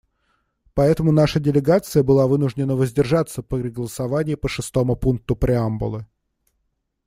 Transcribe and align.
Поэтому 0.73 1.11
наша 1.11 1.39
делегация 1.39 2.01
была 2.01 2.25
вынуждена 2.25 2.75
воздержаться 2.75 3.43
при 3.43 3.69
голосовании 3.69 4.33
по 4.33 4.47
шестому 4.49 4.95
пункту 4.95 5.35
преамбулы. 5.35 6.07